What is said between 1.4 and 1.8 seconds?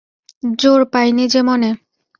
মনে।